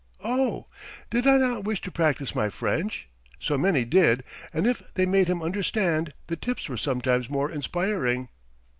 Oh! 0.23 0.65
Did 1.11 1.27
I 1.27 1.37
not 1.37 1.63
wish 1.63 1.79
to 1.81 1.91
practise 1.91 2.33
my 2.33 2.49
French? 2.49 3.07
So 3.39 3.55
many 3.55 3.85
did, 3.85 4.23
and 4.51 4.65
if 4.65 4.81
they 4.95 5.05
made 5.05 5.27
him 5.27 5.43
understand, 5.43 6.15
the 6.25 6.35
tips 6.35 6.67
were 6.67 6.75
sometimes 6.75 7.29
more 7.29 7.51
inspiring. 7.51 8.29